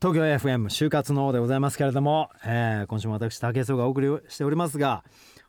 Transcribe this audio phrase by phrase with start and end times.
[0.00, 5.02] 東京 FM 就活の王でございますけれども、えー今週も私武井壮がお送りしておりますが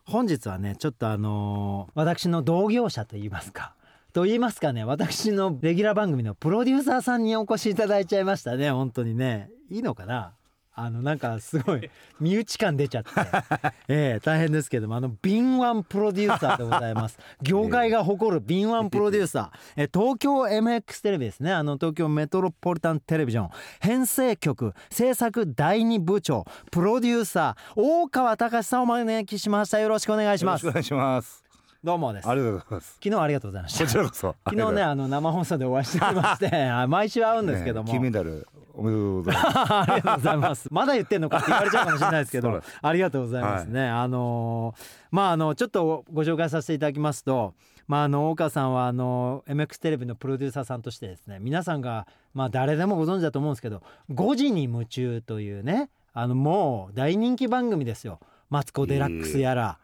[0.05, 3.75] 本日はねちょっとあのー私の同業者といいますか
[4.13, 9.51] と言いますかね私のレギュラー番組のプロデューサーさんにお越しいただいちゃいましたね本当にね。
[9.69, 10.33] いいのかな？
[10.79, 11.89] あのなんかすごい
[12.21, 13.09] 身内感出ちゃって、
[13.89, 17.17] ええ大変ですけどもあの敏腕プロデューサーでございます。
[17.41, 21.51] 業界が誇る敏腕プロデューサー、えー東京 MX テレビですね。
[21.51, 23.49] あの東京メトロポリタンテレビジョン。
[23.79, 29.79] 編成局制作第二部長プロデューサー大川隆さんをお招きしました。
[29.79, 30.65] よろしくお願いします。
[30.67, 31.43] よろしくお願いします。
[31.83, 32.29] どうもです。
[32.29, 32.93] ありがとうございます。
[32.95, 33.85] 昨日はありがとうございました。
[33.85, 34.35] こちらこそ。
[34.45, 38.47] 昨日ねあの生放送でお会いしてましてあ毎週会うんですけども、ね金メダル
[38.77, 39.73] おめでとうございます。
[39.73, 40.67] ありがとうございます。
[40.71, 43.89] まだ言ってんのかって言われちゃうかもしれないですけど ありがとうございますね。
[43.89, 47.55] あのーまああのちょっとご紹介させていただきますと、
[47.87, 53.81] まああの大川さんはあの MX テレビのプロデューサーさんとしてですね、皆さんがまあ誰でもご存知だと思うんですけど、
[54.11, 58.19] 5時に夢中というね、あのもう大人気番組ですよ。
[58.49, 59.77] マツコデラックスやら、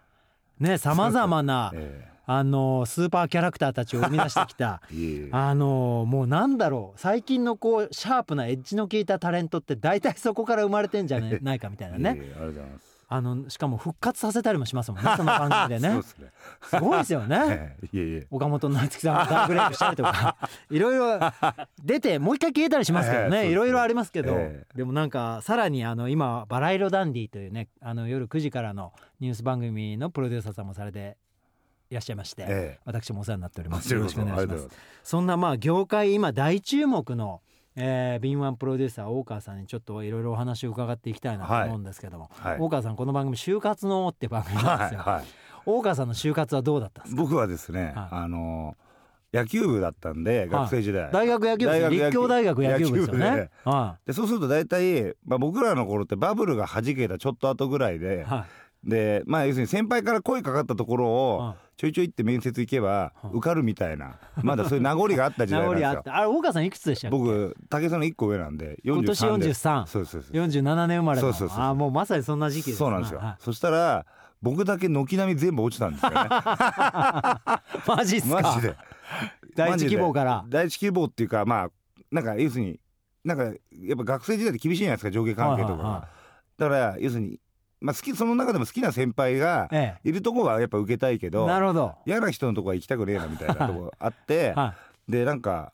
[0.59, 4.81] ね、さまざまなえあのスーパーキャラクターたちを生み出してきた。
[5.31, 6.99] あのもうなんだろう。
[6.99, 12.93] 最近のこうシャープなエッジの効いたタレントって大体そこから生まれてんじゃね ないかみたいないねありがとうございます。
[13.09, 15.97] あのしかも復活させたりもしますもんねその番組でね。
[15.97, 16.01] ね。
[16.63, 17.77] すごいですよね。
[18.31, 20.37] 岡本夏樹さんが大ブレイクしたりとか。
[20.71, 21.19] いろいろ
[21.83, 23.43] 出てもう一回消えたりしますけどね。
[23.43, 23.51] ね。
[23.51, 31.17] いろいろありますけど、えでもなんかさらにあの今「バラ色ダンディ」というねあの夜9時からのニュース番組のプロデューサーさんもされて
[31.93, 32.79] いらっしゃいまして、ええ。
[32.85, 33.93] 私もお世話になっております。
[33.93, 34.67] よろしくお願いします。
[35.03, 37.41] そんなまあ業界今大注目の、
[37.75, 42.57] えー、敏腕プロデューサー大川さんにちょっといろいろお話を伺っていきたいなと思うんですけども、はい。
[42.59, 45.25] 大川さんこの番組「就活の王」って番組なんですよ、はいはい。
[45.67, 47.21] 大川さんの就活はどうだったんですか？
[47.21, 48.07] 僕はですね、はい。
[48.11, 48.75] あの
[49.31, 51.11] 野球部だったんで学生時代。
[51.11, 53.49] 大学野球部立教大学野球部ですよね。
[54.07, 58.25] でそうすると大体、まあ、僕らの頃ってバブルが弾けたちょっと後ぐらいで、
[58.83, 64.15] でまあ要するに先輩から声かかったところを、はちょいちょいって面接行けばうん受かるみたいな。
[64.43, 65.89] まだそういう名残があった時名代なんですよ。
[65.89, 69.67] 残あってあれ大川さんいくつでした僕武井さんの1個上なんで43今年です。
[69.67, 71.65] 43そうそうです47年生まれのそうそうそうそう。
[71.65, 74.05] あーもうまさにそんな時期ですそうなんですよ、はそしたら
[74.41, 76.17] 僕だけ軒並み全部落ちたんですよね。
[76.17, 76.19] い
[77.87, 78.41] マジっすか？
[78.41, 78.75] マジで。
[79.55, 80.45] 第一希望から。
[80.49, 81.69] 第一希望っていうかまあ
[82.11, 82.79] なんか要するに
[83.23, 83.51] なんかや
[83.93, 86.07] っぱ学生時代って厳しいじゃないですか上下関係とかが、はいはいは
[86.55, 87.39] だから要するに
[87.83, 91.95] まあ好きその中でも好きな先輩がえいるとこはやっぱ受けたいけえどなるほど。
[92.05, 94.73] 嫌な人のとこは行きたくねえなみたいなとこあって は
[95.07, 95.73] でなんか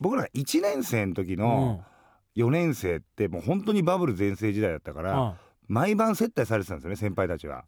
[0.00, 1.82] 僕ら1年生の時いの
[2.36, 5.26] 4年生ってもう本当にバブル全盛時代だったから、うん。
[5.26, 5.32] うん
[5.68, 7.64] 毎晩接待されてたんですよね先輩たちは。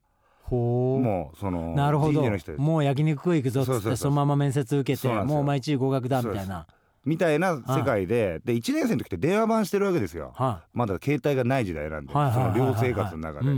[0.51, 2.23] もうそのなるほど。
[2.57, 6.67] もう焼肉食い行くぞっつってそのまま面接受けてもう毎日合格だみたいな
[7.05, 10.33] みたいな世界でで1年生の時って電話番してるわけですよ。
[10.35, 13.51] はまだ携帯がない時代なんでその寮生活の中で。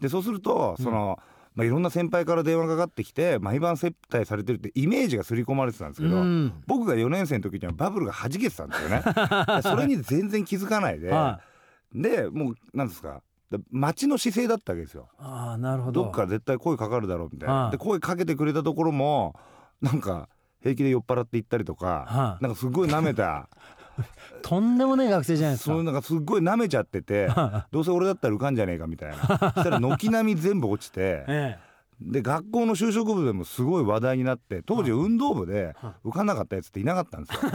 [0.00, 1.18] でそうするとその、
[1.54, 6.52] まあ、いろんな先輩から電話かかってきて毎晩接待されてるってイメージが刷り込まれてたんですけど、うん。
[6.66, 9.02] 僕が4年生の時にはバブルが弾けてたんですよね。
[9.02, 11.40] で それに全然気づかないで、は
[11.92, 13.22] でもうなんですか？
[13.50, 15.08] だ街の姿勢だったわけですよ。
[15.18, 16.04] ああなるほど。
[16.04, 17.70] どっか絶対声かかるだろうみたいはない。
[17.72, 19.34] で声かけてくれたところも
[19.80, 20.28] なんか
[20.64, 23.48] 平気で酔っ払って行ったりとかはなんかすごい舐めた。
[24.42, 25.76] とんでもない学生じゃないですか。
[25.76, 27.28] そなんかすっごい舐めちゃってて
[27.70, 29.16] どうせ俺だったら受かんじゃねえかみたいな。
[29.54, 31.58] そしたら軒並み全部落ちてえ
[32.00, 37.52] で学校の就職部でもすごい話題になって当時運動部で受かんなかったやつっていなかったんですよ。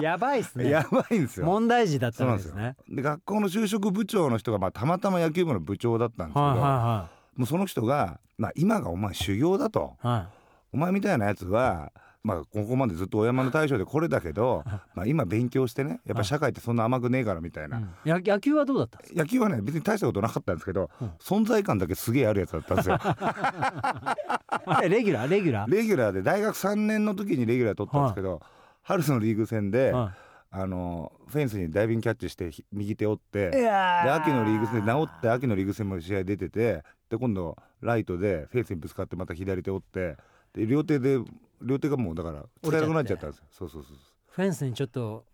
[0.00, 0.68] えやばいっすね。
[0.70, 1.46] やばいんですよ。
[1.46, 2.76] 問題児だったんですね。
[2.88, 9.96] で学校の就職部長の人がまあたまたま野球部の部長だったんですけど、はいはもうその人が、まあ、今がお前修行だと。
[10.02, 10.16] いはい。
[10.16, 10.37] は
[10.72, 11.92] お前みたいなやつは、
[12.22, 14.62] まあ、ここまでずっとお山の大将でこれだけど、
[14.94, 17.88] まあ、今勉強してねやっぱ社会ってそんな甘くねえからみたいな、いうん。
[18.04, 18.98] や野球はどうだった？
[18.98, 21.08] んですか野球はね別に大したことなかったんですけど、うん。
[21.20, 22.98] 存在感だけすげえあるやつだったんですよ。
[24.88, 25.30] レギュラー？
[25.30, 25.70] レギュラー？
[25.74, 28.40] レギュラーで大学3年の時にレギュラー取ったんですけど、
[28.82, 30.12] 春のリーグ戦で、は
[30.50, 40.16] あのフェンスにダイビングキャッチしてひ右手折っていで秋のリーグ戦で治って秋のリーグ戦も試合出ててで今度ライトでフェンスにぶつかってまた左手折って
[40.54, 41.18] で両手で
[41.62, 43.44] 両手がもうだから使えなくなっちゃったんですよ。
[43.50, 43.96] そうそうそう
[44.28, 45.24] フェンスにちょっと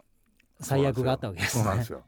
[0.60, 1.64] 最悪があったわけですね。
[1.64, 2.02] そうなんですよ。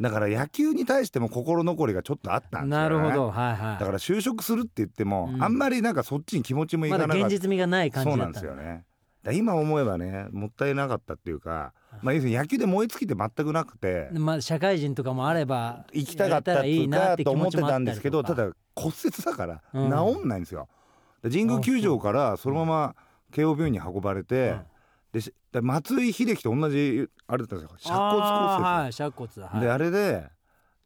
[0.00, 3.30] だから野球に対しても心残りがちょっとあったんですよ、ね、なるほど。
[3.30, 3.78] はいはい。
[3.78, 5.42] だから就職するって言っても、うん。
[5.42, 8.84] あんまりなんかそっちに気持ちもいかなかった、現実味がない感じそうなんだったですよね。
[9.30, 11.72] 今思えばねもったいなかったっていうか、
[12.02, 19.90] まあ、要するに野球で燃え尽きて全くなくてまあ社会人とかもあれば行きたかったっていうかと思ってたんですけどただ骨折だからうん。
[20.16, 20.68] 治んないんですよ、で
[21.30, 22.96] 神宮球場からそのまま
[23.32, 24.56] 慶応病院に運ばれて、
[25.12, 27.76] でしで松井秀喜と同じあれだったんですよ。
[27.78, 29.48] 尺骨骨折、尺骨だ。
[29.48, 29.60] はい。
[29.60, 30.28] であれで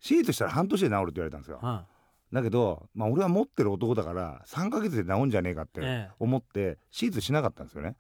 [0.03, 1.59] 手術したら半年で治るって言われたんですよ。
[1.63, 1.87] は
[2.33, 7.97] だけど、まあ、俺は持ってる男だから3ヶ月で治んじゃねえかって思って手術しなかったんですよね。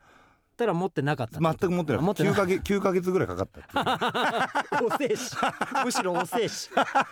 [0.56, 5.36] たら持ってなかった全く持ってない9持ってなヶ月9ヶ月ぐらいかかった お精子
[5.84, 7.06] むしろお精子あ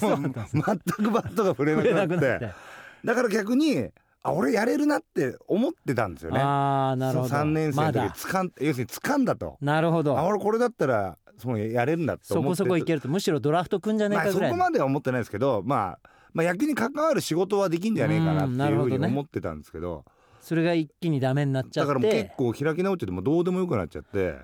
[0.00, 0.62] そうだったんですね。
[0.66, 2.28] 全くバットが振れ触れなくなって。
[2.28, 2.56] なくなって。
[3.04, 3.90] だから逆に
[4.22, 6.40] あ俺やれるなって思ってたんですよね。
[6.40, 7.34] ああなるほど。
[7.34, 8.10] 3年生の時まだ。
[8.10, 9.56] 掴ん要するに掴んだと。
[9.60, 10.18] なるほど。
[10.18, 20.04] あ俺これだったらそのやれるんだってそこ思ってそこいけるとむしろドラフト組んじゃねえまあそこかぐらいの、までは思ってないですけど、まあ、まあ野球に関わる仕事はできんじゃねえかなっていうふうに思ってたんですけど。
[20.40, 21.80] それが一気にダメになっちゃって。
[21.80, 24.36] だからもう結構開き直っちゃってもうどうでもよくなっちゃって。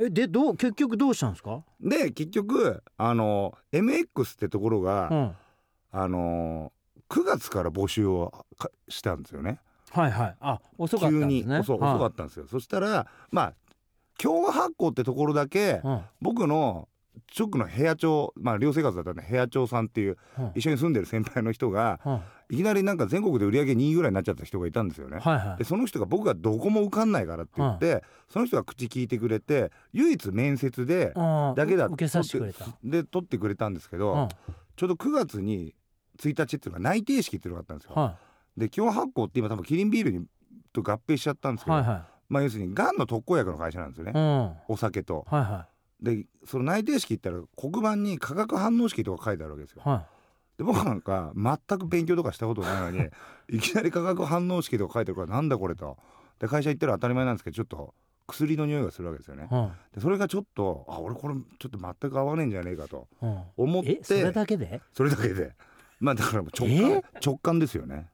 [0.00, 5.36] えでどう結局どうしたんですか、で結局あの MX ってところが、うん、
[5.90, 6.72] あの
[7.08, 9.60] 9月から募集をかしたんですよね。
[9.90, 10.36] はいはい。
[10.40, 11.58] あ遅かったんですね。
[11.60, 13.54] 遅遅かったんですよ、そしたらまあ
[14.18, 16.00] 共和発行ってところだけ、うん。
[16.20, 16.88] 僕の
[17.36, 20.52] 直の部屋長まあ寮生活だったんで部屋長さんっていううん。
[20.54, 22.20] 一緒に住んでる先輩の人がうん。
[22.50, 25.18] いきなりなんか全国で売り上げ2位ぐらいになっちゃった人がいたんですよね。
[25.18, 25.58] はいはい。
[25.58, 31.54] でその人が僕がどこも受かんないからって言って、その人が口聞いてくれて唯一面接でうん。
[31.54, 34.28] だけだ受けさせてくれた、で取ってくれたんですけど、うん。
[34.76, 35.74] ちょうど9月に
[36.18, 37.94] 1日っていうのが内定式っていうのがあったんですよ。
[37.94, 38.16] は
[38.56, 40.26] で共発行って今多分キリンビールに
[40.72, 41.88] と合併しちゃったんですけど、いはい。
[41.88, 44.52] はまあ要するにがんの特効薬の会社なんですよね、いうん。
[44.68, 45.24] お酒と。
[45.28, 45.66] はいは
[46.00, 49.82] でその内定式行ったら黒板に化学反応式とか書いてあるわけですよ。
[49.84, 49.88] い。
[49.88, 50.06] は
[50.56, 53.08] で僕なんか全く勉強とかしたことないのに
[53.48, 55.96] いきなり化学反応式とか書いてるからなんだこれと。
[56.38, 57.94] で会社行ったら当たり前なんですけどちょっと
[58.28, 59.48] 薬の匂いがするわけですよね。
[59.50, 59.54] い。
[59.54, 59.72] うん。
[59.92, 63.42] でそれがちょっとあ俺これちょっと全く合わねえんじゃねえかとうん。
[63.56, 63.90] 思って。
[63.92, 64.80] えそれだけで？
[64.92, 65.54] それだけで
[66.00, 66.78] まあだから直え？
[66.80, 68.08] 感直感ですよね。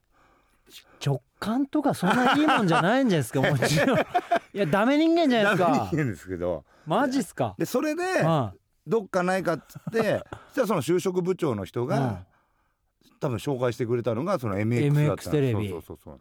[1.05, 3.99] 直感とかそんないいもんじゃないんじゃないですかもちろん。
[4.55, 5.71] いやダメ人間じゃないですか。
[5.77, 6.65] ダメ人間ですけど。
[6.87, 7.55] マジっすか？
[7.59, 8.53] でそれでうん。
[8.87, 12.27] どっかないかっつってそしたらその就職部長の人が、
[13.19, 15.69] 多分紹介してくれたのがその MX だったんです MX テレビ。
[15.71, 16.21] そうそうそうそう。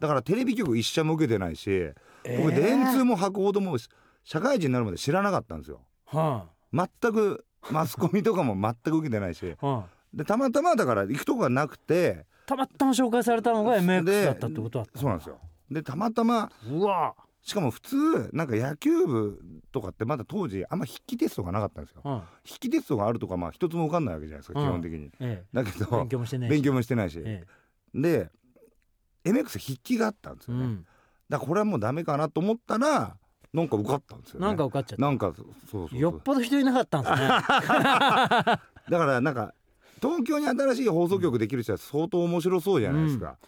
[0.00, 3.76] だからテレビ局一社も受けてないし、え僕ー電通も博報堂も
[4.22, 5.80] 社会人になるまで知らなかったんですよ。
[6.06, 9.84] は全くマスコミとかも全く受けてないしあはあ
[10.14, 14.98] でたまたまだから行くとこがなくてたまたま紹介されたのが MX でだったってことだった。
[14.98, 15.38] そうなんですよ。
[15.70, 17.14] でたまたまうわ。
[17.42, 22.02] しかも普通なんか野球部とかってまだ当時あんま筆記テストがなかったんですよ。
[22.04, 22.22] うん。
[22.44, 24.66] 筆記テストがあるとかまあ一つも受かんないわけじゃないですか、うん。
[24.66, 25.10] 基本的に。
[25.20, 26.50] えだけどえ勉強もしてないし。
[26.52, 27.44] 勉強もしてないし、え
[27.94, 28.30] で
[29.24, 30.86] MX 筆記があったんですよね、えうん。
[31.28, 33.16] だからこれはもうダメかなと思ったら
[33.52, 34.46] なんか受かったんですよね。
[34.46, 35.02] なんか受かっちゃった。
[35.02, 35.42] なんかそ
[35.84, 35.98] うそう。
[35.98, 37.18] よっぽど人いなかったんですね。
[37.28, 39.54] だからなんか
[40.04, 43.38] 東京に新しい放送局できる人は相当面白そうじゃないですか、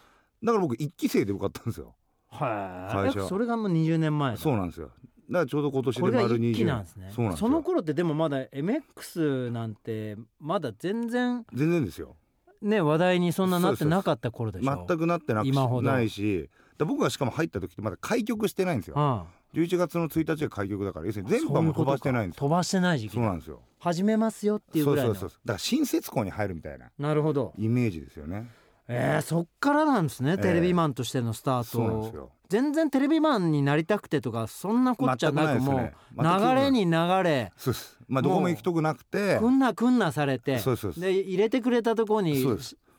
[0.43, 1.94] だから僕一期生で受かったんですよ。
[2.31, 3.29] はい最初。
[3.29, 4.38] それがもう20年前だ。
[4.38, 4.91] そうなんですよ。
[5.29, 7.11] だからちょうど今年で丸20一期なんですね。
[7.14, 7.49] そうなんですよ。
[7.50, 12.17] の頃ってでもまだ MX なんてまだ全然全然ですよ。
[12.62, 14.87] ね話題にそんななってなかった頃でしょ。
[14.88, 15.91] 全くなってなく今ほど。
[15.91, 16.49] ないし。
[16.79, 18.94] だ僕がしかも入った時ってまだ開局してないんですよ。
[18.99, 19.26] あ
[19.56, 22.41] 11月の1日が開局だから要するに全般も飛ばしてないんですよ。
[22.49, 23.62] 飛ばしてない時期そうなんですよ。
[23.79, 25.14] 始めますよっていうぐらいの。
[25.14, 27.55] そうそうそうだから新設校に入るみたいななるほど。
[27.56, 28.50] イメージですよね。
[28.88, 32.31] えー、そっからなんですね、えテレビマンとしてのスターそうなんですトよ。
[32.49, 36.93] 全然テレビマンになりたくてとかそんなこっちゃなくもう流れに流
[37.25, 37.99] れそうです。
[38.06, 39.38] まあどこも行きとくなくて。
[39.38, 42.45] くんなくんなされてそうで入れてくれたとこに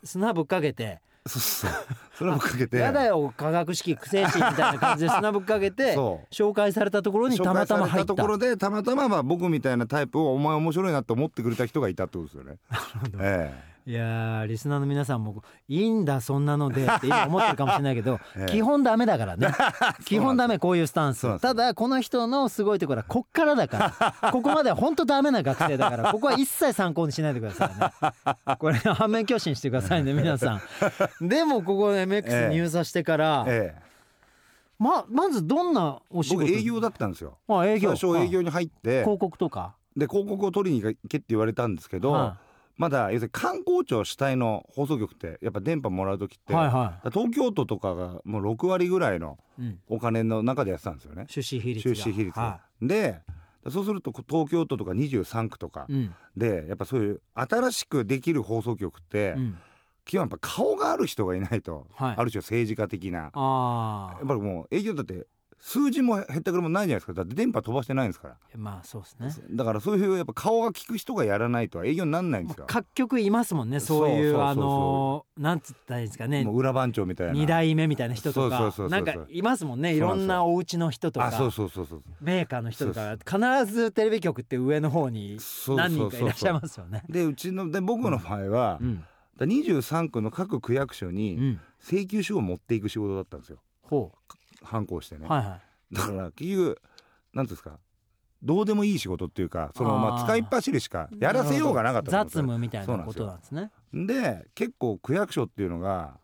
[0.03, 1.71] 砂ぶっかけてそうそう。
[2.17, 2.77] それもかけて。
[2.77, 5.95] やだよ化学式苦戦士みたいな感じで砂ぶっかけて
[6.31, 7.89] 紹介されたところにたまたま入った。
[7.89, 12.57] 紹介されところでたまたままあ僕みたいなタイプをお前面白いなと思ってくれた人がいたってことですよね。
[13.19, 18.51] えいやーリスナーの皆さんもいいんだそんなのでって今思ってるかもしれないけど、 ええ。
[18.51, 19.47] 基本ダメだからね。
[20.03, 21.39] 基本ダメこういうスタンス。
[21.39, 24.31] ただこの人のすごいところはこっからだから。
[24.33, 28.57] ここまでは本当ダメな学生だから ここは一切参考にしないでくださいね。
[28.59, 30.59] これ反面教師にしてくださいね皆さ
[31.21, 31.25] ん。
[31.25, 33.81] でもここ MX 入社してから、ええ。
[34.79, 36.45] ままずどんなおえ仕事？
[36.45, 37.37] 僕営業だったんですよ。
[37.47, 37.95] あ営業。
[37.95, 39.03] 最初営業に入って。
[39.03, 39.75] 広告とか？
[39.95, 42.37] で広告を取りに行けって言われたんですけど、は
[42.77, 51.25] まだ要するに観光庁主体の放送局ってやっぱ電波もらう時って、はいは東京都とかがもう6割ぐらいのい、うん、お金の中でやってたんですよね。
[51.27, 51.95] 出資比率が。
[51.95, 52.41] 出資比率が。
[52.43, 53.21] はで
[53.69, 56.15] そうすると東京都とか23区とかいうん。
[56.35, 59.57] でやっぱそういう新しくできる放送局って、うん、
[60.05, 62.15] 基本やっぱ顔がある人がいないと、はい。
[62.17, 63.31] ある種政治家的な。
[63.33, 65.25] あやっぱりもう営業だって
[65.59, 67.13] 数字も減ったくれもないじゃないですか。
[67.13, 68.37] だって電波飛ばしてないんですから。
[68.55, 69.45] まあそうですね。
[69.51, 72.65] だからそういうやっぱ顔が利く人がやらないと営業にならないんですよ。
[72.67, 73.79] 各局いますもんね。
[73.79, 76.43] そういうあのなんつったらいいんですかね。
[76.43, 77.33] もう裏番長みたいな。
[77.33, 78.73] 二代目みたいな人とか。
[78.89, 79.95] なんかいますもんね。
[79.95, 81.27] いろんなお家の人とか。
[81.27, 83.17] あそうそうそうそうメーカーの人とか。
[83.25, 87.03] 必ずテレビ局って上の方に何人かいらっしゃいまますよね。
[87.09, 89.03] でうちので僕の場合は、うん。
[89.37, 93.59] だ23区の各区役所うにん、請求書を持っていく仕事だったんですよ。
[93.83, 94.11] ほ
[94.63, 95.59] 反抗してね、うはいは
[95.91, 95.95] い。
[95.95, 96.81] だから結局
[97.33, 97.79] なんですか
[98.43, 103.71] どうでもいい仕事っていうかそのまあ使いっ走りしかやらせようがなかった雑務みたいなことなんですね。
[103.93, 106.19] で結構区役所っていうのが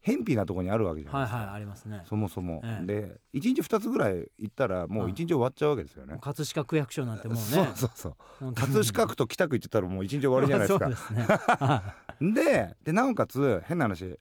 [0.00, 2.02] 偏僻なところにあるわけじゃないですか、はいはいありますね。
[2.08, 2.86] そもそも、ええ。
[2.86, 7.42] で1日2つぐらい行ったらもう1日終わっちゃうわけですよね、葛飾区役所なんてもうね。
[7.50, 8.16] そうそうそ
[8.46, 10.84] う葛飾区と北区行ってたらもう1日終わりじゃないですか。
[10.84, 11.24] そうですね。
[11.24, 14.16] はででなおかつ変な話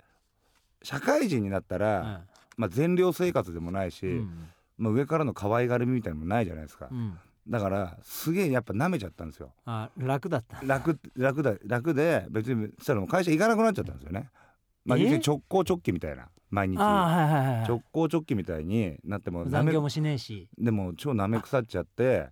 [0.82, 4.48] 社会人になったら、いまあ、善良生活でもないし、うん。
[4.78, 7.18] まあ、上からの可愛がりみたいなのもないじゃないですか、うん。
[7.48, 9.54] だからすげえやっぱ舐めちゃったんですよ。
[9.66, 10.60] あ楽だった。
[10.66, 14.30] 楽楽だ楽で別にそしたらもう会社行かなくなっちゃったんですよね。
[14.84, 16.78] まあ直行直帰みたいな毎日。
[16.78, 20.50] 直行直帰みたいになっても残業もしねえし。
[20.58, 22.32] でも超舐め腐っちゃってだか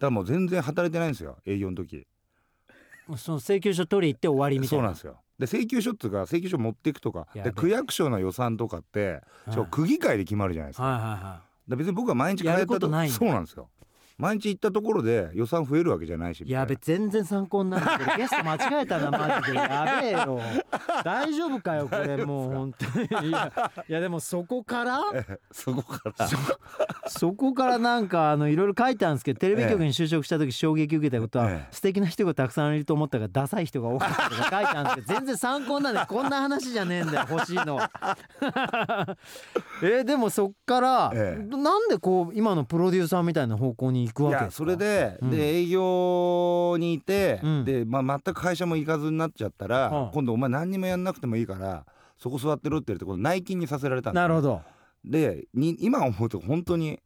[0.00, 2.06] らもう全然働いてないんですよ営業の時。
[3.16, 4.88] その請求書取り行って終わりみたいうな。
[4.88, 7.26] そなんですよで請求書っていうか請求書持っていくとか。
[7.34, 9.20] で区役所の予算とかって
[9.70, 13.68] 区議会で決まるじゃないですか,、はいはいはで別に僕は毎日通ったことそうなんですよ
[14.22, 18.16] 毎日行ったところで予算増えるわけじゃないしやべ全然参考にならない。
[18.18, 19.58] ゲスト間違えたなマジで。
[19.58, 20.40] やべえよ。
[21.04, 23.30] 大丈夫かよこれもう本当に。
[23.30, 23.32] い
[23.88, 25.00] やでもそこから？
[25.50, 26.28] そこから？
[27.08, 37.80] そこからなんかあのいろいろ書いてあるんですけどテレビ局に就職した時衝撃受けたことは、ええ素敵な人がたくさんいると思ったがダサい人が多かったとか書いてあるんですけど全然参考にならないこんな話じゃねえんだよ欲しいの
[39.82, 45.30] えーでもそっから、ええなんでこう今のプロデューサーみたいな方向に行くいわけそれで,、うん。
[45.30, 47.64] で営業にいて、うん。
[47.64, 50.10] で、まあ、全く会社も行かずになっちゃったら、はあ。
[50.12, 51.84] 今度お前何にもやんなくてもいいから
[52.18, 54.62] そこ座ってるって言ってこの内勤にさせられたなるほど。
[55.04, 57.00] でに今思うと本当に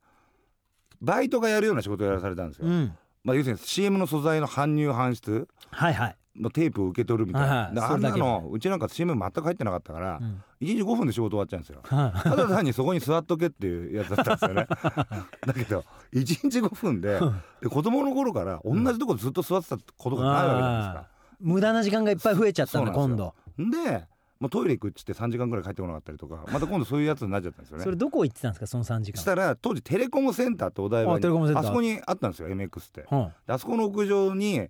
[1.01, 2.97] バイトがやるような仕事をやらされたんですよ、うん。
[3.25, 5.49] まあ、要するに CM の素材の搬入搬出。
[5.71, 7.75] はいはい、のテープを受け取るみたいな、はいはい。
[7.75, 10.43] であんなのうちなんか CM 全く入ってなかったから、うん。
[10.61, 11.81] 1日5分で仕事終わっちゃうんですよ。
[11.85, 14.67] はただ単にそこに座っとけっていうやつだったんですよね。
[15.47, 17.21] だけど1日5分で
[17.61, 21.09] で子供の頃から同じとこずっと座ってたことがないわけじゃないですか、
[21.41, 23.25] 無駄な時間がいっぱい増えちゃったんだ今度。
[23.25, 24.07] よで
[24.39, 27.85] もうトイレ行くっつって3時間ぐらい帰ってこなかったりとかまた今度そういうやつになっちゃったんですよね。
[27.85, 29.21] それどこ行ってたんですかその3時間。
[29.21, 33.01] したら当時テレコムセンターってお台場にあそこにあったんですよ MX って。
[33.03, 34.69] ではあそこの屋上に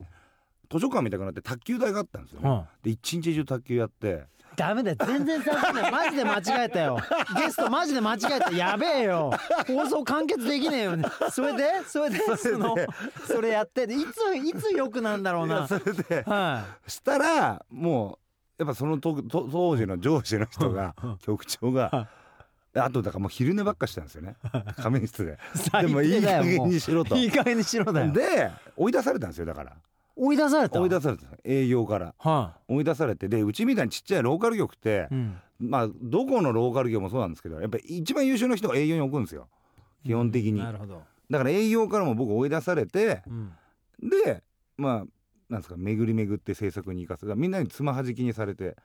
[0.71, 4.25] 図書館みたいになって卓球台があったんですよね、で一日中卓球やって。
[4.57, 4.97] ダメだよ。
[5.07, 5.93] 全然参考にない。
[5.93, 6.99] マジで間違えたよ。
[7.37, 8.51] ゲストマジで間違えた。
[8.53, 9.31] やべえよ。
[9.67, 11.05] 放送完結できねえよね。
[11.31, 11.65] それで？
[11.87, 12.19] それで？
[12.39, 12.75] その
[13.27, 13.87] それやって。
[13.87, 15.69] でいついつ良くなんだろうな。
[15.69, 16.23] それで。
[16.23, 18.19] はしたらも
[18.59, 21.19] うやっぱそのとと当時の上司の人がうん。
[21.19, 22.09] 局長が
[22.75, 24.37] あとだからもう昼寝ばっかしてたんですよね。
[24.79, 25.39] 仮面室で。
[25.83, 27.15] でもいい加減にしろと。
[27.15, 28.11] いい加減にしろだよ。
[28.11, 29.77] で追い出されたんですよだから
[30.17, 30.81] 追い出された？
[30.81, 31.27] 追い出された。
[31.45, 32.15] 営業から。
[32.19, 33.29] は追い出されて。
[33.29, 35.37] でうちみたいにちっちゃいローカル局ってい、うん。
[35.61, 39.49] まあどこのローカル局もそうなんですけどやっぱり一番優秀な人が営業に置くんですよ。
[40.05, 40.59] 基本的に。
[40.59, 43.53] なるほど、だから営業からも僕追い出されてうん、
[44.25, 44.43] で
[44.77, 45.05] まあ
[45.49, 48.77] なんですか巡り巡って制作に行かせてみんなにつまはじきにされて。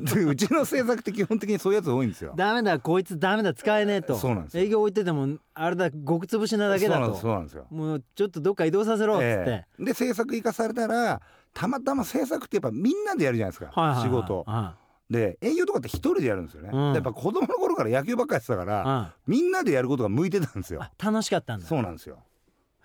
[0.00, 2.32] で うちの制作って基本的にそういうやつ多いんですよ。
[2.36, 4.16] ダメだこいつダメだ使えねえと。
[4.16, 4.64] そうなんですよ。
[4.64, 7.14] 営業置いててもあれだ極潰しなだけだと。
[7.14, 7.66] そうなんですよ。
[7.70, 9.84] もうちょっとどっか移動させろっつって、ええ。
[9.84, 11.22] で制作行かされたら
[11.54, 14.44] たまたま制作ってやっぱみんなでやるじゃないですか、はいはいはい仕事。
[14.46, 14.76] は
[15.08, 16.70] で営業とかって一人でやるんですよね。
[16.72, 16.92] うん。
[16.94, 20.82] でやっぱ子供の頃から野球ばっかりやってたかいらはみんなでやることが向いてたんですよ。
[20.98, 21.66] 楽しかったんだ。
[21.66, 22.18] そうなんですよ。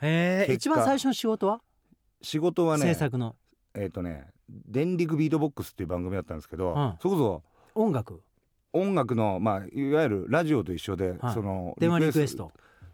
[0.02, 1.62] へえ一番最初の仕事は、
[2.22, 3.36] 仕事はね制作の。
[3.74, 6.96] えっ、とね電力ビートボックスっていう番組だったんですけど、うん。
[7.02, 7.44] それこ
[7.76, 8.22] 音楽？
[8.74, 11.34] そ音楽のまあいわゆるラジオと一緒で、はい。
[11.34, 12.52] その電話リクエスト。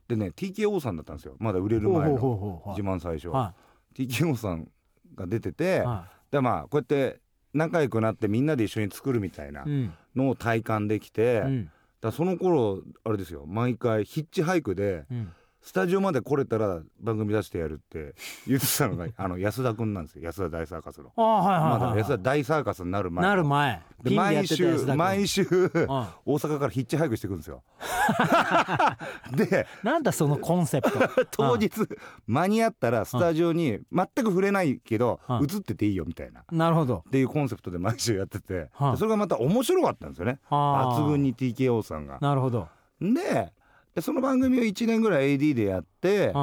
[0.08, 1.36] でね TKO さんだったんですよ。
[1.40, 2.64] まだ売れる前の。
[2.74, 3.54] 一番最初、は
[3.96, 4.70] TKO さん
[5.16, 5.80] が出てて、い。
[5.80, 7.22] はでまあこうやって
[7.54, 9.64] 仲良くなってみんなで一緒に作るみたいな
[10.16, 11.72] のを体感できて、うん。
[12.02, 13.46] らその頃あれですよ。
[13.46, 15.34] 毎回ヒッチハイクでうん
[15.64, 18.16] スタジオまで来れたら番組出してやるって
[18.46, 20.24] 言ってたのが あの安田君なんですよ。
[20.24, 21.12] 安田大サーカスの。
[21.16, 23.82] ああはいはいはい、まだ安田大サーカスになる前なる前。
[24.04, 25.70] で毎週毎週うん。
[26.26, 27.64] 大阪からヒッチハイクしてくるんですよ。
[29.36, 31.00] でなんだそのコンセプト。
[31.32, 31.72] 当日
[32.28, 35.44] 間に合ったらスタジオに全く触れないけどうん。
[35.44, 36.42] 映ってていいよみたいな。
[36.42, 37.06] っなるほど。
[37.10, 38.70] ていうコンセプトで毎週やってて。
[38.98, 40.40] それがまた面白かったんですよね。
[40.50, 41.00] はあ。
[41.00, 42.18] 抜群に TKO さんが。
[42.20, 42.68] なるほど。
[43.00, 43.54] で
[43.96, 46.34] でその番組を1年ぐらい AD でやって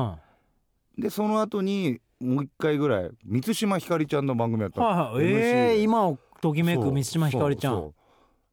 [0.98, 4.90] でその後にもう一回ぐらい満島ひかりちゃんの番組やったいの。
[4.90, 7.92] はいええ MC 今をときめく満島ひかりちゃん。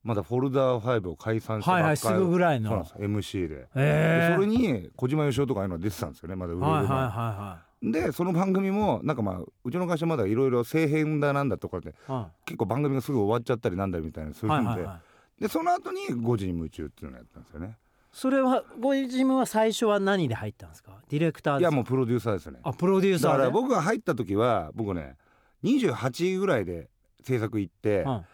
[0.03, 1.83] まだフォルダー5を解散してばっかり。
[1.83, 2.69] はいはいすぐぐらいの。
[2.69, 6.35] そうなんです MC で,でええそれに小島よしおとかああいうの出てたんですよね。
[6.35, 15.01] まだ売れる前、はいはいはでその番組もなんかまあうちの会社まだいろいろ政変だなんだとかでいは結構番組がすぐ終わっちゃったりなんだりみたいなすいるんで、はいはいは
[15.39, 15.41] い。
[15.41, 17.77] でその後に5時に夢中っていうのをやったんですよね
[18.17, 21.03] それはご自分は最初は何で入ったんですか？
[21.07, 21.71] ディレクターいですか？
[21.71, 22.59] やもうプロデューサーですね。
[22.63, 23.37] あプロデューサーで？
[23.37, 25.17] だから僕が入った時は僕ね
[25.63, 26.89] 28ぐらいで
[27.21, 28.25] 制作行って、うん。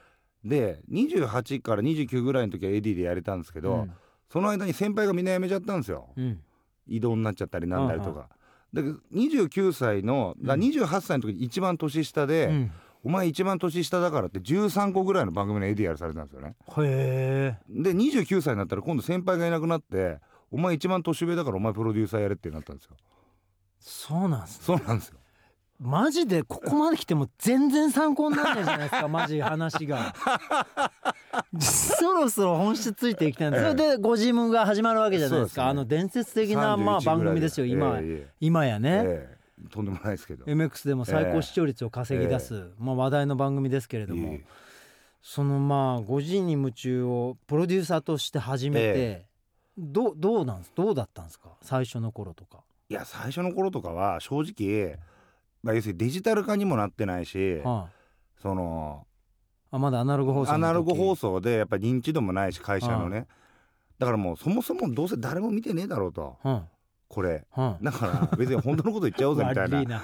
[0.46, 3.90] で28から29ぐらいの時は AD でやれたんですけど、
[4.32, 6.08] その間に先輩がみんな辞めちゃったんですよ。
[6.16, 6.24] うん。
[6.24, 6.40] うん
[6.88, 8.30] 異動になっちゃったりなんだりとか。
[8.74, 12.72] だけど29歳のだから28歳の時一番年下で、うん
[13.04, 16.56] お前一番年下だからって13個ぐらいの番組の AD やらされたんですよね。
[16.78, 17.58] へえ。
[17.70, 20.20] で29歳になったら今度先輩がいなくなって
[20.50, 22.96] お前一番年上だからお前プロデューサーやれってなったんですよ。
[23.80, 24.66] そうなんですね。
[24.66, 25.18] そうなんですよ。
[25.80, 30.14] マジでここまで来ても全然参考にならないじゃないですか マジ話が。
[31.60, 33.72] そろそろ本質ついていきたいんです、ええ。
[33.72, 35.64] それでご自分が始まるわけじゃないですか。
[35.64, 35.70] ね。
[35.72, 38.34] あの伝説的なまあ31番組ですよ今,、えええ。
[38.40, 40.46] 今やね、ええとんでもないですけど。
[40.46, 44.46] MX でも最高視聴率を稼ぎ出す、まあ、話題の番組ですけれども、ええ。
[45.22, 49.26] そのまあ「5時に夢中」をプロデューサーとして始めて、え
[49.78, 51.50] どうどうなんどうだったんですか？
[51.62, 52.64] 最初の頃とか。
[52.90, 55.00] いや最初の頃とかは正直、
[55.64, 58.42] まあ、要するにデジタル化にもなってないし、はい。
[58.42, 59.08] その
[59.72, 63.28] あまだアナログ放送アナログ放送でやっぱり認知度もないし会社のね、
[63.98, 66.38] だからもうそもそもどうせ誰も見てねえだろうと。
[66.44, 66.64] うん
[67.14, 67.46] これ。
[67.56, 69.78] うんだから別に本当のこと言っちゃおうぜみたいな。
[69.78, 70.02] 悪いな。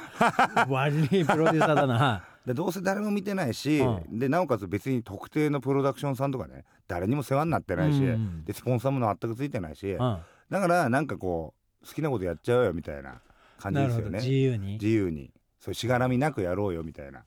[0.69, 1.93] 悪いプロデューサーだな。
[1.95, 9.97] は でどうせ誰も見てないし、うでなおかつ別に特定のプロダクションさんとかね誰にも世話になっていないし、うんでスポンサーも全くついてないし、うん。
[9.97, 13.21] だからなんかこう好きなことやっちゃおうよみたいな
[13.57, 14.19] 感じですよね。
[14.19, 14.73] 自由に。
[14.73, 15.31] 自由に。
[15.59, 17.23] そうしがらみなくやろうよみたいな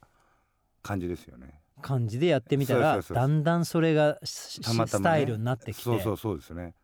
[0.83, 1.61] 感じですよね。
[1.81, 5.03] 感じでやってみたらだんだんそれがしたまたまね。
[5.03, 5.83] スタイルになってきて。
[5.83, 6.75] そうそうそうですね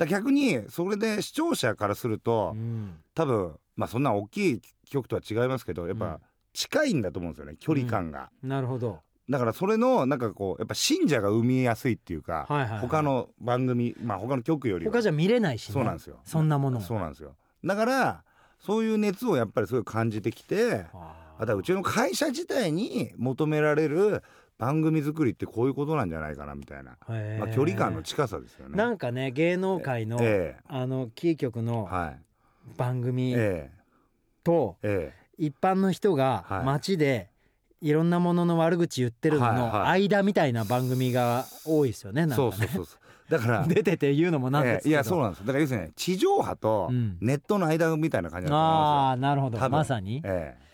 [0.00, 2.96] だ逆にそれで視聴者からすると、うん。
[3.14, 5.98] 多分まあそんな大きい曲とは違いますけどやっうん。
[5.98, 6.20] ぱ
[6.52, 9.00] 近いんだと思うんですよね距離感が、なるほど。
[9.28, 12.80] だからそれのなんかこうやっぱ信者が生みやすいっていうか、はいはいはい。
[12.80, 14.92] 他の番組まあ他の曲よりは。
[14.92, 15.74] 他じゃ見れないしね。
[15.74, 16.18] そうなんですよ。
[16.24, 17.36] そんなものそうなんですよ。
[17.64, 18.24] だから
[18.58, 24.22] そういう熱をやっぱりすごい感じてきてああとはうちの会社自体に求められる
[24.60, 26.98] 番組作りってこういうことなんじゃないかなみたいな、
[27.38, 28.76] まあ、距離感の近さですよね。
[28.76, 32.20] なんかね芸能界のえあのキー局えのはい。
[32.76, 33.70] 番組え
[34.44, 35.20] とええ。
[35.38, 36.64] 一般の人がはい。
[36.64, 37.30] 街で
[37.80, 42.50] いろんなものの悪口言ってるのの間みたいな番組が多いですよねえなんかね。
[42.52, 43.00] そうそうそうそう。
[43.30, 44.88] だから 出てて言うのもなんですけど。
[44.88, 44.90] ええ。
[44.90, 47.16] いやそうなんですだから要するにね地上波とうん。
[47.22, 49.70] ネットの間みたいな感じだと思ああなるほど。
[49.70, 50.20] まさに。
[50.24, 50.70] ええ。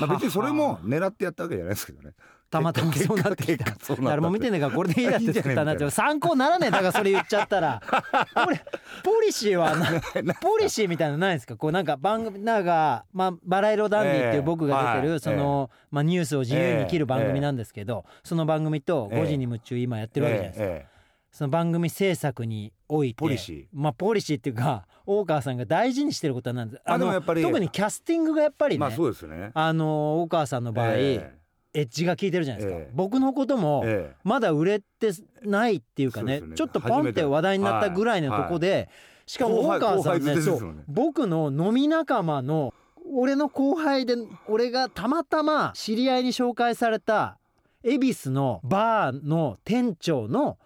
[0.00, 2.14] まあ、別にそれも狙ってやったわけじゃないですけどね
[2.52, 3.74] たまたまそうなってきた。
[4.04, 5.90] 誰も見てねえからこれでいいやって作ったなって。
[5.90, 7.82] 参考ならねえだからそれ言っちゃったら。
[7.88, 8.60] これ
[9.02, 11.56] ポリシーはな ポリシーみたいなのないですか？
[11.56, 15.10] こうなんか番組なんか、まあ、バラ色ダンディっていう僕が出てる、ええ。
[15.12, 19.22] はいその、まあ、ニュースを自由に切る番組なんですけど、その番組とええ。
[19.22, 20.92] 5時に夢中今やってるわけじゃないですか、ええ
[21.32, 23.66] その番組制作においてポリシー？
[23.72, 26.82] まあポリシーっていうか大川さんが大事にしてることはなんです。
[26.84, 29.50] あでもやっぱり特にキャスティングがやっぱりね、まあそうですよね。
[29.54, 31.32] あの大川さんの場合、え
[31.74, 32.90] エッジが効いてるじゃないですか、ええ。
[32.94, 34.16] 僕のことも、ええ。
[34.24, 35.10] まだ売れて
[35.42, 36.56] ないっていうかねそうですね。
[36.56, 38.88] ちょっとポンって話題になったぐらいのとこで、
[39.26, 40.40] しかも大川さん後ね。
[40.42, 42.74] そう僕の飲み仲間の
[43.14, 44.16] 俺の後輩で
[44.48, 47.38] 俺がたまたま知り合いに紹介された
[47.82, 50.58] 恵比寿のバーの店長の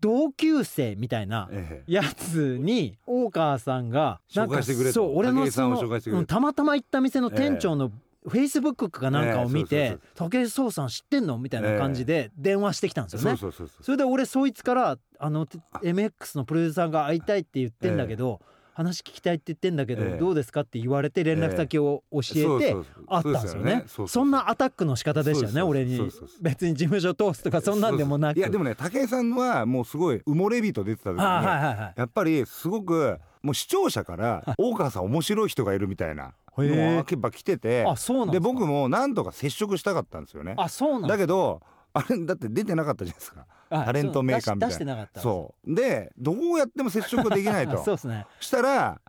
[0.00, 1.92] 同級生みたいなええ。
[1.92, 4.92] やつに大川さんがなんか紹介してくれと。
[4.94, 7.92] そう俺のそのたまたま行った店の店長の
[8.28, 13.38] フェイスブックかなんかを見ええてそう「武井壮さん知ってんの?」みたいな感じで電話してきたんですよね。
[13.80, 18.40] それで俺そいつからあのて MX のプロデューサーが会いたいって言ってんだけど、
[18.80, 20.18] 話聞きたいって言ってんだけど、ええ。
[20.18, 22.76] どうですかって言われて連絡先を教えて
[23.08, 23.84] 会ったんですよね。
[24.06, 26.10] そんなアタックの仕方でしたよね俺に。
[26.40, 28.38] 別に事務所通すとかそんなんでもなく。
[28.38, 36.34] いやでもね武井さんはもうすごい埋もれ人出てた時に、やっぱりすごくもう視聴者から 大川さん面白い人がいるみたいな
[36.68, 37.84] のやっぱ来てて。
[37.86, 40.54] あそうなんで僕もなんとか接触したかったんですよね。
[40.56, 41.60] あそうなんだけど
[41.92, 43.46] あれだって出てなかったじゃないですか。
[43.70, 44.68] あタレント名鑑みたいな。
[44.68, 45.20] 出してなかった。
[45.20, 45.74] そう。
[45.74, 47.78] でどうやっても接触ができないと。
[47.84, 48.26] そうですね。
[48.40, 49.00] したら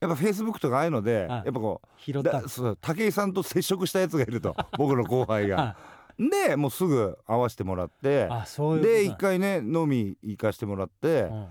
[0.00, 5.56] やっぱフェイスブックとかああいうのではいやっぱこう拾っただそう武井さんと接触したやつがいると僕の後輩が。
[5.56, 5.76] は。
[6.18, 8.28] でもうすぐ会わせてもらって
[8.82, 11.46] で一回ね飲み行かしてもらってうん。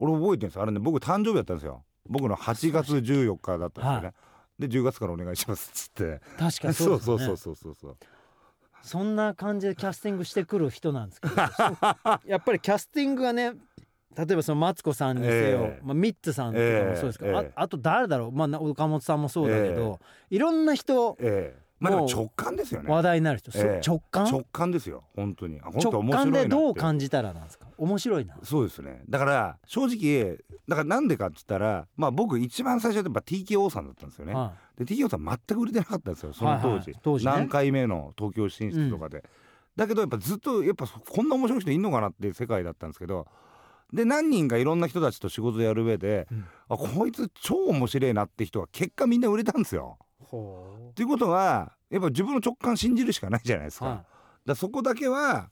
[0.00, 0.62] 俺覚えてるんですよ。
[0.62, 1.84] あれね僕誕生日だったんですよ。
[2.06, 4.12] 僕の8月14日だったんですよね、は
[4.58, 6.20] で10月からお願いしますっつって。
[6.38, 7.24] 確かにそそうね。
[7.26, 7.96] そうそうそうそうそう
[8.82, 11.34] そんな感じでキャスティングしてくる人なんですけど。
[12.26, 13.52] やっぱりキャスティングがね
[14.16, 15.80] 例えばそのマツコさんにせよ、ええ。
[15.82, 17.38] まあ、ミッツさんとかもそうですけど、ええ。
[17.38, 19.98] ええああと誰だろう、まあな、岡本さんもそうだけど、
[20.30, 22.90] いろんな人ええまあでも直感ですよね。
[22.90, 23.80] 話題になる人、そええ。
[23.86, 24.24] 直感？
[24.24, 25.60] 直感ですよ本当に。
[25.60, 27.66] あ本当直感でどう感じたらなんですか？
[27.76, 28.36] 面白いな。
[28.42, 29.02] そうですね。
[29.08, 36.94] だから正直だからなんでかっつったらまあ僕一番最初はやっぱ TKO さんだったんですよね、はで TKO さん全く売れてなかったんですよその当時,、はいはい。
[37.02, 37.26] 当時。
[37.26, 37.32] ね。
[37.32, 39.24] 何回目の東京進出とかで、
[39.76, 43.26] だけどやっぱずっとやっぱこんな面白い人いんのかなっていう世界だったんですけど
[43.92, 46.44] で何人かいろんな人たちと仕事やる上で、うん。
[46.68, 49.98] あこいつ超面白いなって人は結果みんな売れたんですよ。
[50.90, 53.86] っていうことはやっぱ自分の直感信じるしかないじゃないですか。
[53.86, 54.04] は
[54.46, 55.50] らそこだけは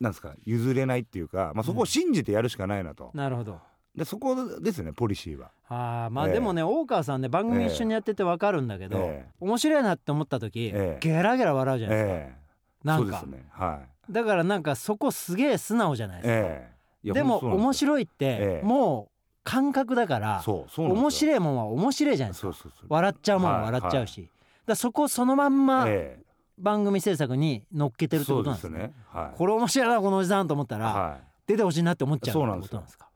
[0.00, 3.60] なんですか譲れないっていうか、まあ、そこを信じてやるしかないなと、いなるほど。
[3.94, 5.52] でそこですねポリシーは。
[5.68, 9.32] あーまあええでもね、大川さんね番組一緒にやってて分かるんだけど、ええ。
[9.40, 10.98] 面白いなって思った時、ええ。
[11.00, 12.86] ゲラゲラ笑うじゃないですか、ええ。
[12.86, 13.20] なんか。
[13.20, 14.12] そうですねはい。
[14.12, 16.68] だからなんかそこすげえ素直じゃないで
[17.04, 18.66] すか、でも面白いってええ。
[18.66, 19.13] もう
[19.44, 22.54] 感覚だから面白いもんは面白いじゃないですか。
[22.88, 24.32] 笑っちゃうもんは笑っちゃうし、だか
[24.68, 26.24] らそこをそのまんまええ。
[26.56, 28.78] 番組制作に乗っけてるってそことなんですね。
[28.78, 28.94] ね。
[29.08, 29.36] はい。
[29.36, 33.08] これ面白いなこのおじさんと思ったら、は出てほしいなって思っちゃうってことなんですか。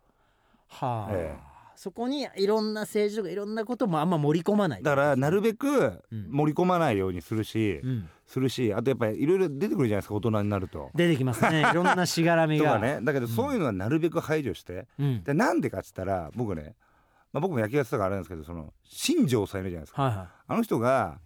[0.69, 1.37] はあ、え
[1.77, 4.83] そこにいろんな政治とかいろんなこともあんま盛り込まないい。
[4.83, 6.29] だからなるべくうん。
[6.31, 10.91] 盛り込まないようにするし、うん、するしあとやっぱりいろいろ出てくるじゃないですか大人になると。
[10.95, 11.63] 出てきますね。
[11.73, 12.79] いろんなしがらみが。
[12.79, 13.01] ね。
[13.03, 15.25] だけどそういうのはなるべく排除して、うん。
[15.25, 16.77] でなんでかっつったら僕ね、
[17.33, 20.03] まあ、僕も野球やってたからあれなんですけどその新庄さんいるじゃないですか。
[20.03, 21.21] はいはあの人が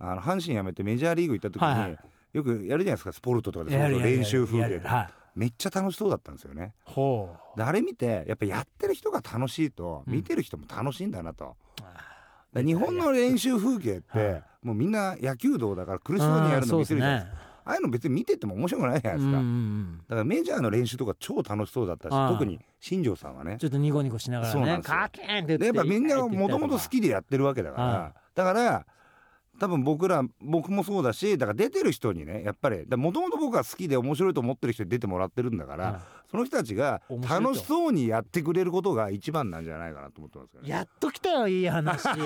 [0.00, 1.98] あの阪神辞めてメジャーリーグ行った時に、はいはい。
[2.32, 4.68] よくやるじゃないですかスポルトとかで練習風景。
[4.80, 5.08] ではい。
[5.36, 6.74] めっちゃ楽しそうだったんですよね。
[6.82, 7.56] ほう。
[7.56, 10.12] であれ見てやっぱやってる人が楽しいとうん。
[10.12, 11.56] 見てる人も楽しいんだなと、
[12.56, 17.40] 日本の練習風景って、はいもうみんな野球道だから苦しそうにやるの見せるじゃないですか、ね。
[17.64, 19.98] ああいうの別に見てても面白くないじゃないですか、うんうんうん。
[19.98, 23.56] だからメジャーの練習とか超楽しそうだったし特に新庄さんはね。
[23.60, 24.96] ちょっとニコニコしながらねそうなんですよ。
[24.96, 28.86] カーキーンって言ってでやっぱみんなもともと好きでやってるわけだから、はだから
[29.60, 40.68] 多分僕ら僕もそうだしだから出てる人にねやっぱりもともと僕が好きで面白いと思ってる人に出てもらってるんだから、はその人たちが楽しそうにやってくれることが一番なんじゃないかなと思ってますよね。
[40.68, 42.06] やっときたよいい話。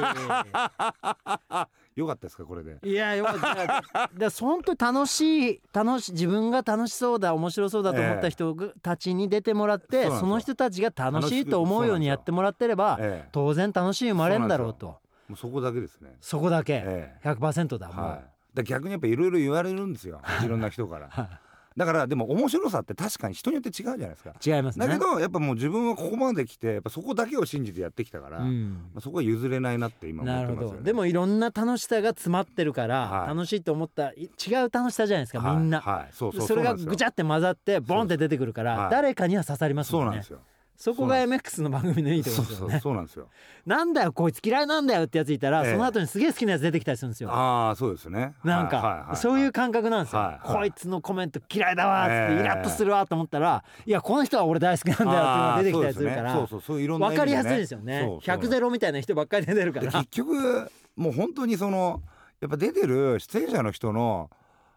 [1.97, 2.79] よかったですかこれで。
[2.83, 4.11] いやよかった。
[4.15, 10.21] だ本当に楽しい楽し自分が楽しそうだ面白そうだと思った人たちに出てもらって、そうなんですよ。
[10.21, 16.17] その人たちが楽しいと思うようにやってもらってれば、ええ、当然楽しい生まれるんだろうともうそこだけですね。
[16.21, 18.25] そこだけえ100%だえ、もう、はい。
[18.55, 20.21] だ逆にやっぱいろいろ言われるんですよ。
[20.45, 21.09] いろんな人から。
[21.09, 21.41] は
[21.77, 24.31] だからでも面白さって確かに人によって違うじゃないですか。
[24.31, 30.79] い違いますねだけどやっぱもう自分はここまで来てやっぱそこだけを信じてやってきたから、まうんあ、そこは譲れないなって今思なるほってますよね。
[30.79, 40.39] どでもいろんな楽しさが詰まってるから、はい楽しいと思ったい違う楽しさじゃないですか、はいみんな、はい、そうそうそれがぐちゃって混ざってボンって出てくるから、はい誰かには刺さりますもんねそうなんですよ。
[40.77, 42.81] そこが MX の番組のいいところですよね。
[42.83, 43.29] そうなんですよ。
[43.65, 45.73] なんだよこいつ嫌いなんだよってやついたら、ええ。
[45.73, 47.31] その後にすげえ好きなやつ出てきたりするんですよ。
[47.33, 48.35] ああそうですね。
[48.43, 50.57] なんか、はいはいはいそういう感覚なんですよ、はいはい。
[50.57, 52.41] こいつのコメント嫌いだわっつって、ええ。
[52.41, 58.01] イラッとするわと思ったらいやこの人は俺大好きなんだよっていうのが出てきたりするからそうねそうそういろんな意味分かりやすいですよね。
[58.01, 58.37] そうそう。
[58.37, 59.87] 100ゼロみたいな人ばっかり出てるから。
[59.87, 62.03] で結局もう本当にその
[62.41, 64.29] やっぱ出てる出演者の人の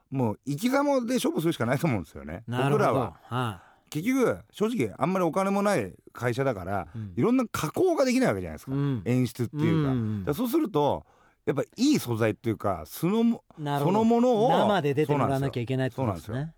[0.09, 2.43] もう生き様で勝負するしかないと思うんですよね。
[2.47, 3.15] 僕らは。
[3.23, 7.13] は結局正直あんまりお金もない会社だから、うん。
[7.15, 9.01] いろんな加工ができないわけじゃないですか、うん。
[9.05, 11.05] 演出っていうか,、うんだからそうすると
[11.45, 16.53] やっぱいい素材っていうかそのそのものを生で出てもらわなきゃいけないってことですね。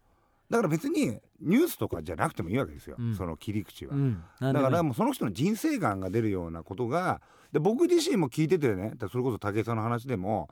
[0.49, 3.15] だから別にニュースとかじゃなくてもいいわけですよ、うん。
[3.15, 3.93] その切り口は。
[3.93, 4.23] うん。
[4.41, 10.49] だからもうその人の人生観が出るようなことがで僕自身も聞いててねそれこそ武井さんの話でも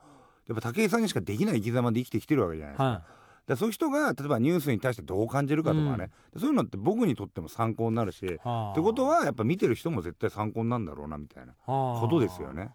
[0.47, 2.83] やっぱ武井さんにしかできない生き様で生きてきてるわけじゃないですか。
[2.83, 3.03] は
[3.47, 8.71] でそういう人が例えばニュースに対してどう感じるかとかね、そういうのって僕にとっても参考になるし、いはあ。
[8.73, 12.01] ってことはやっぱ見てる人も絶対参考になるんだろうなみたいなはあ。
[12.01, 12.71] ことですよね。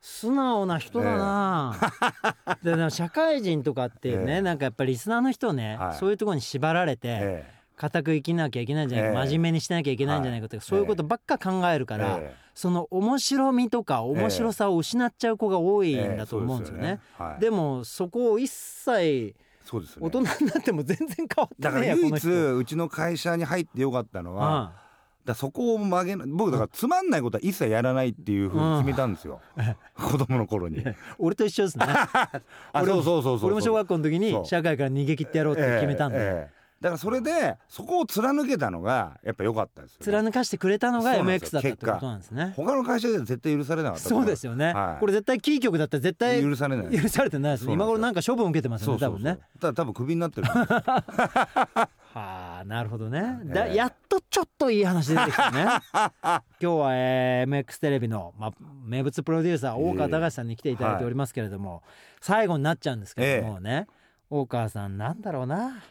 [0.00, 1.76] 素直な人だな、
[2.62, 4.42] ででも社会人とかっていうね、ええ。
[4.42, 5.94] なんかやっぱりリスナーの人ね、はい。
[5.94, 9.26] そういうところに縛られて、え固く生きなきゃいけないんじゃないか、ええ。
[9.26, 17.00] 真面目にしなきゃいけないんじゃないかとか、そういうことばっか考えるえから、えその面白みとか面白さを失っちゃう子が多いんだと思うんですよね。
[17.40, 22.28] でもそこを一切そうですね大人になっても全然変わってだから唯一。
[22.28, 24.82] うちの会社に入ってよかったのは、あだか
[25.26, 29.40] らそこを曲げな僕だからつまんないことは一切やらないっていうふうに決めたんですよ、
[29.94, 30.84] 子供の頃に。
[31.18, 31.86] 俺と一緒ですね。
[31.86, 36.18] あそうそうそうそう俺も小学校の時に社会から逃げ切ってやろうって決めたんで。
[36.18, 41.22] ええええだからそれでそこを貫けたのがやっぱ良かったですよ、ね、貫かしてくれたのが MX よ。
[41.22, 42.52] だったってことなんですね。
[42.56, 45.00] 他の会社では絶対許されなかったそうですよね、はい。
[45.00, 47.00] これ絶対キー局だったら絶対許されない。
[47.00, 47.86] 許されてないですそうなんですよ。
[47.86, 49.38] 今頃なんか処分受けてますよね多分ね。
[49.60, 53.70] ただ多分クビになってる はあなるほどね、だえ。
[53.72, 55.64] えやっとちょっといい話出てきたね。
[55.94, 58.52] 今日は、えー MX テレビの、まあ、
[58.84, 61.82] 名物プロデューサー大川隆さんに来ていただいておりますけれども、
[62.20, 63.86] 最後になっちゃうんですけどもね、
[64.30, 65.82] 大川さんなんだろうな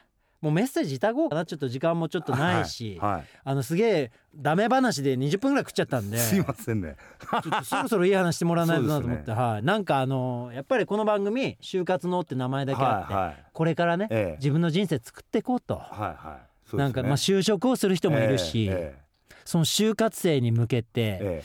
[0.41, 1.45] もうメッセージいただこうかな。
[1.45, 3.25] ちょっと時間もちょっとないし、はいはい。
[3.43, 6.17] あのすげえダメ話で20分ぐらい食っちゃったんで。
[6.17, 6.95] すいませんね。
[7.31, 13.45] ちょっとそろそろいい話してもらわないとなと思って、そうはい、なんかあのやっぱりこの番組「就活の」って名前だけあって、はいはい。
[13.53, 14.37] これからね、ええ。
[14.37, 16.39] 自分の人生作っていこうと、はいは
[16.73, 16.75] い。
[16.75, 16.83] ね。
[16.83, 18.97] なんかまあ就職をする人もいるし、え
[19.45, 21.43] その就活生に向けて、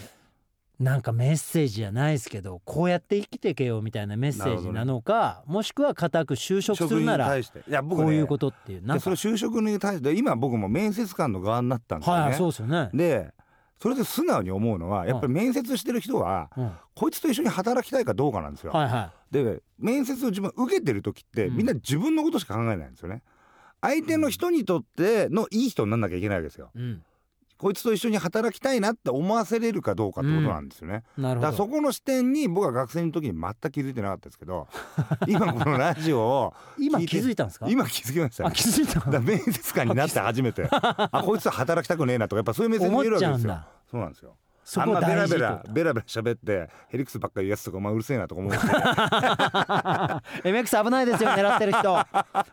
[0.79, 12.91] なんかメッセージじゃないですけどこうやって生きてけよみたいなメッセージなのか、もしくは固く就職するならいや僕ねこういうことっていうなんそれ就職に対して今僕も面接官の側になったんですよね、はいそうですよね。
[12.93, 13.33] で
[13.81, 16.73] それで素直に思うのはやっぱり面接してる人は、うん。
[16.95, 18.73] こいつと一緒に働きたいかどうかなんですよ。
[18.73, 21.57] はいはで面接を自分受けてる時って、うん。
[21.59, 23.23] みんな自分のことしか考えないんですよね。
[23.83, 26.71] 相手の人にとってのいい人になんなきゃいけないわけですよ。
[26.75, 27.03] い、うん、
[27.59, 31.05] こいつと一緒に働きたいなって思わせれるかどうかってことなんですよね。
[31.17, 31.53] なるほど。
[31.53, 34.69] そこの視点に僕は学生の時に全く気づいてなかったですけど
[35.27, 37.67] 今このラジオを今気づいたんですか？
[37.69, 40.69] 今気づきましたねあ気づいただ面接官になって初めて。
[40.71, 43.59] あこいつと働きたくねえなとかやっぱそういう目線見えるわけですよ。
[43.91, 44.35] そうなんですよ。
[44.79, 48.59] あんなベラベラベラベラ喋ってヘリクスばっかり言うやつとかお前うるせえなとか思うし
[50.45, 51.83] MX 危ないですよ狙ってる人。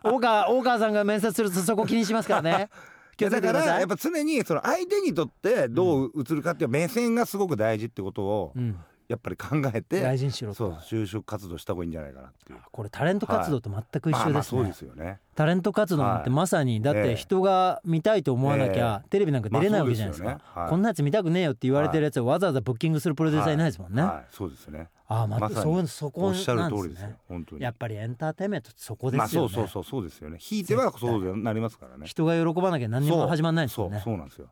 [0.04, 2.68] 大川大川さんが面接するとそこ気にしますからね
[3.16, 8.76] 気をつけだからやっぱ常にその相手にとってどう映るかっていう目線がすごく大事ってことをうん、
[9.08, 10.56] やっぱり考えて大事にしろと。
[10.56, 12.58] そう就職活動した方がいいんじゃないかなっていう。
[12.70, 14.42] これタレント活動と全く一緒ですね。
[14.42, 15.20] そうですよね。
[15.34, 16.36] タレント活動なんてはい。
[16.36, 20.28] まさにだって人が見たいと思わなきゃテレビなんか出れないわけじゃないですか。
[20.28, 20.62] まあそうですよね。
[20.62, 20.70] はい。
[20.70, 24.02] こんなやつ見たくねえよって言われてるやつをわざわざブッキングするプロデューサーいないですもんね。
[24.02, 24.24] あはい。
[24.30, 24.88] そうですね。
[25.06, 27.62] あままたそういうそこおっしゃるなん通りですね本当に。
[27.62, 29.48] やっぱりエンターテインメントそこでまあすよね。
[29.50, 30.38] そうそうそうそうですよね。
[30.38, 32.06] ひいてはそうなりますからね。
[32.06, 34.00] 人が喜ばなきゃ何にも始まらないですよね。
[34.02, 34.48] そうなんですよ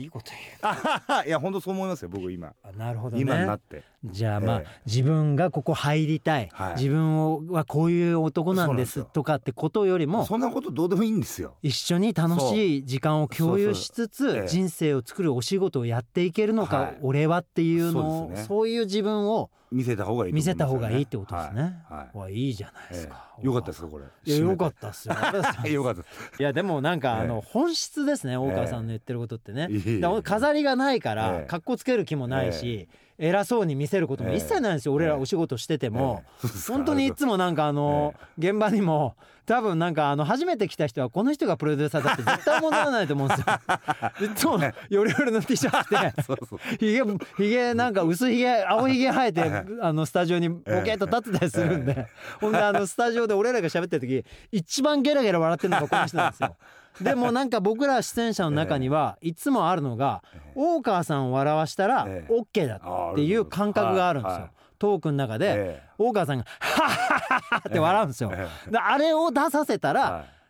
[0.00, 0.30] いいこと
[0.62, 2.54] 言ういや本当そう思いますよ僕今。
[2.62, 3.22] あなるほどね。
[3.22, 3.82] 今になって。
[4.04, 4.80] じゃあまあ、ええ。
[4.86, 6.74] 自分がここ入りたい、はい。
[6.76, 11.56] 自分をはこういう男なんですとかってことよりもそんなことどうでもいいんですよ。
[11.62, 14.48] 一緒に楽しい時間を共有しつつええ。
[14.48, 16.98] 人生を作るお仕事をやっていけるのか、はい。
[17.02, 18.44] 俺はっていうのをそうね。
[18.44, 21.62] そういう自分を見せた方がいいと見せた方がいいってことですね。
[21.88, 21.98] はい。
[21.98, 22.18] はい。
[22.18, 23.34] わいいじゃないですえか。
[23.40, 24.04] えよかったですかこれ。
[24.24, 25.14] いやよかったっすよ。
[25.70, 26.04] よかったい
[26.42, 29.68] やでもなんかあのえ本質ですね大川さんの言ってることってね。
[29.70, 30.00] いえいえ。
[30.00, 31.46] だから飾りがないからええ。
[31.46, 32.88] 格好つける気もないし
[33.20, 34.94] 偉そうに見せることも一切ないんですよ。
[34.94, 36.24] 俺らお仕事してても。
[36.66, 43.46] 本当にいつもなんかあの現場にも多分なんかあの初めて来た人はこの人がプロデューサーだって絶対思わないと思うんですよ。
[44.24, 46.58] いつもヨレヨレの T シャツ着てそうそう。
[46.78, 47.02] ひげ
[47.36, 52.06] ひげなんか薄ひげ青ひげ生えてあのスタジオにボケっと立ってたりするんで。
[52.40, 56.56] ほんであのスタジオで俺らが喋ってる時一番ゲラゲラ笑ってるのがこの人なんですよ。
[57.04, 60.22] でもなんか僕ら出演者の中にはいつもあるのが
[60.54, 62.32] 大川さんを笑わしたらええ。
[62.32, 62.76] OK だ
[63.12, 64.50] っていう感覚があるんですよ。
[64.78, 68.32] トークの中でえ大川さんが「ハッハッハッハ」って笑うんですよ。
[68.74, 70.40] あれを出させたらはい。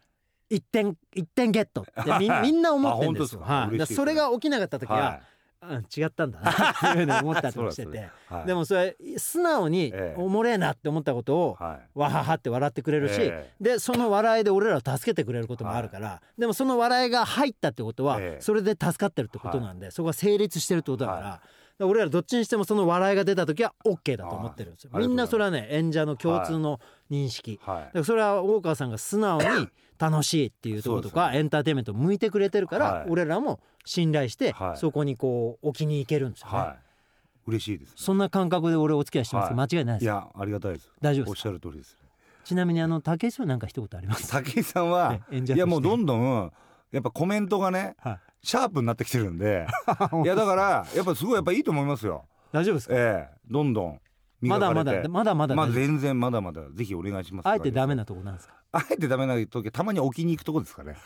[0.50, 3.96] 1点一点ゲットってみ みんな思ってるんですよ。
[3.96, 5.20] それが起きなかった時は、
[5.60, 6.50] はうん違ったんだな。
[6.72, 7.92] っていうふうに思ったりもしてて。
[7.92, 8.46] ではい。
[8.46, 10.20] でもそれ素直にええ。
[10.20, 11.98] おもれえなって思ったことをはい。
[11.98, 18.40] わははって笑ってくれるし、えでその笑いで俺らを助けてくれることもあるから、でもその笑いが入ったってことは、ええ。
[18.40, 21.40] それで助かってるってことなんで、そこが成立してるってことだから。
[21.86, 24.90] 俺らどっちにしてもその笑いが出た時は OK だと思ってるんですよ。
[24.94, 26.78] みんなそれはね演者の共通の
[27.10, 27.76] 認識、はい。
[27.78, 29.68] だからそれは大川さんが素直に
[29.98, 33.06] 楽しいっていうところとか、エンターテインメントを向いてくれてるから、はい。
[33.10, 34.76] 俺らも信頼して、はい。
[34.78, 37.50] そこにこう置きに行けるんですよね、はい。
[37.50, 39.68] 嬉しいですそんな感覚で俺お付き合いしてますはい。
[39.70, 40.04] 間違いないです。
[40.04, 40.90] いやありがたいです。
[41.00, 41.96] 大丈夫ですおっしゃる通りです。
[42.44, 44.30] ちなみにあの竹井さんなんか一言あります？
[44.32, 46.52] 武井さんはえ演者としていやもうどんどん
[46.92, 48.18] やっぱコメントがねはい。
[48.42, 49.66] シャープになってきてるんで。
[50.24, 52.24] いやだからやっぱすごいやっぱいいと思いますよ。
[52.52, 52.94] 大丈夫ですか？
[52.96, 54.00] ええどんどん
[54.40, 55.08] まだまだ。
[55.08, 55.88] まだまだまあ大丈夫です。
[55.88, 56.62] 全然まだまだ。
[56.72, 57.48] ぜひお願いします。
[57.48, 58.54] あえてダメなとこなんですか？
[58.72, 60.96] あえてダメな時はたまに置きに行くとこですかね。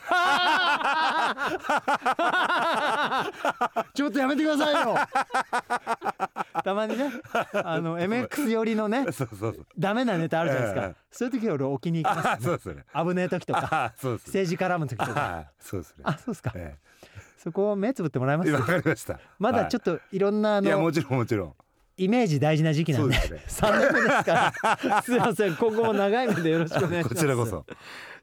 [3.93, 4.95] ちょっとやめてくださいよ。
[6.63, 7.11] たまにね
[7.53, 9.65] あの MX 寄りのね そうそうそう。
[9.77, 10.95] ダメなネタあるじゃないですか、ええ。
[11.11, 12.37] そういう時は俺置きに行きますね。
[12.41, 12.85] そうですね。
[12.93, 13.93] 危ねえ時とか。
[14.01, 14.19] 政
[14.49, 15.15] 治絡む時とか。
[15.15, 16.03] あそうですね。
[16.03, 16.51] あそうですか。
[16.55, 16.77] え
[17.37, 18.49] そこを目つぶってもらえます？
[18.49, 19.19] えわかりました。
[19.39, 21.53] まだちょっといろんなあのいやもちろんもちろん
[21.97, 23.15] イメージ大事な時期なんで。
[23.15, 23.21] ね。
[23.47, 25.01] 3年目ですから。
[25.01, 25.55] すいません。
[25.57, 27.15] 今後も長い目でよろしくお願いします。
[27.15, 27.65] こちらこそ。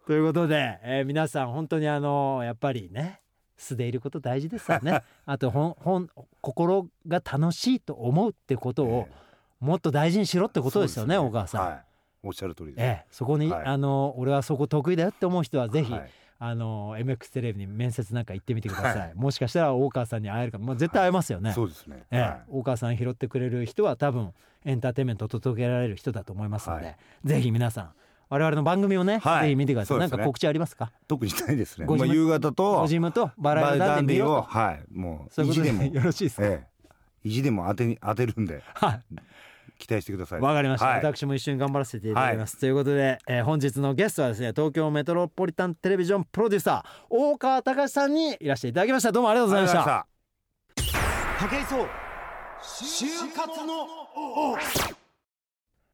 [0.07, 3.21] ということで、えー皆さん本当にあのやっぱりね
[3.57, 5.01] 素でいること大事ですよね。
[5.25, 6.09] あとほん
[6.41, 9.13] 心が楽しいと思うってことをえ
[9.61, 11.85] もっと大事にしろってえことですよねそう大川さん、はい。
[12.25, 12.81] おっしゃる通りで。
[12.81, 13.65] す、ええ、そこに、はい。
[13.65, 16.11] あの俺はそこ得意だよって思う人はぜひ、はい
[16.45, 19.13] あの MX テレビに面接なんか行ってみてください、はい。
[19.15, 22.21] もしかしたら大川さんに会えるかも、まあ、絶対会えますよね、そうですね、ええ。
[22.21, 22.43] はい。
[22.49, 24.33] 大川さん拾ってくれる人は多分
[24.65, 26.97] エンターテインメントを届けられる人だと思いますので、はい。
[27.25, 27.91] ぜひ皆さん
[28.29, 30.01] 我々の番組をね、はいぜひ見てください、ね。
[30.01, 30.91] なんか告知ありますか？
[31.07, 31.87] 特にないですね。
[31.87, 34.85] まあ、夕方とごジムとバラエダンディををはい。
[34.93, 36.67] もうそういうよろしいですか、え
[37.25, 37.29] え。
[37.29, 38.65] 意地でも当てに当てるんで。
[38.75, 39.01] はい
[39.83, 40.41] 期待してください。
[40.41, 40.97] わかりました、はい。
[40.99, 49.13] 私も一緒に頑張らせていただきます、ということで、えー本日のゲストはですね東京メトロポリタンテレビジョンプロデューサー大川隆さんにいらしていただきました。
[49.13, 50.07] どうもありがとうございました。
[51.41, 51.87] 武井壮
[52.63, 53.89] 就活の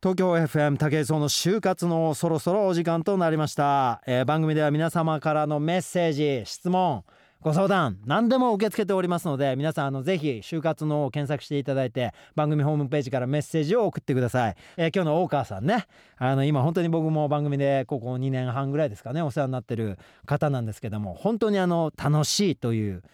[0.01, 7.05] 東京 FM 武井壮の就活のそろそろお時間となりました、えー番組では皆様からのメッセージ質問
[7.41, 15.87] ご相談何でも受け付けておりますので皆さんあのぜひ就活のを検索していただいて番組ホームページからメッセージを送ってください、えー今日の大川さんね。
[16.17, 23.05] あの今本当に僕も番組でここ2年半ぐらいですかねお世話になってる方なんですけども本当にあの楽しいという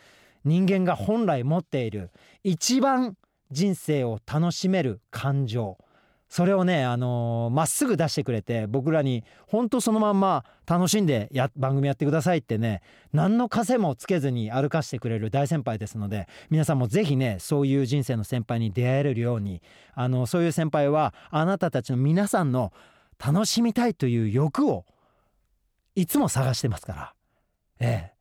[0.44, 2.10] 人間が本来持っている
[2.42, 3.16] 一番
[3.50, 5.76] 人生を楽しめる感情。
[6.34, 19.62] それをねあのーまっすぐ出してくれて僕らに本当そのまんま楽しんでや番組やってくださいってね何の枷もつけずに歩かしてくれる大先輩ですので皆さんもぜひねそういう人生の先輩に出会えるように
[19.94, 22.72] あのそういう先輩はあなたたちの皆さんの
[23.24, 24.86] 楽しみたいという欲を
[25.94, 27.14] いつも探してますから。
[27.78, 28.14] ええ。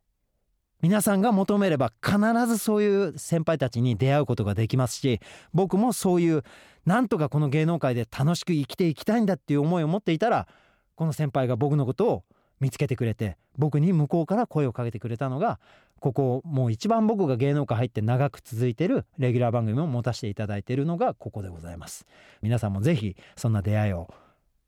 [0.84, 5.18] 皆さんが求めれば必ずそういう先輩たちに出会うことができますし
[5.54, 6.44] 僕もそういう
[6.86, 10.46] なんとかこの芸能界で楽しく生きていきたいんだっていう思いを持っていたら
[10.94, 12.24] この先輩が僕のことを
[12.60, 15.58] 見つけてくれて僕に向こうから声をかけてくれたのが
[16.00, 22.06] ここもう一番僕が芸能界入って長く続いてるレギュラー番組を持たせていただいているのがここでございます。
[22.42, 24.12] 皆さんもぜひそんな出会いを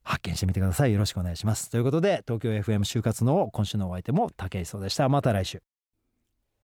[0.03, 0.93] 発見してみてください。
[0.93, 1.69] よろしくお願いします。
[1.69, 5.09] ということで東京 FM 就活の今週のお相手も武井壮でした。
[5.09, 5.76] また来週。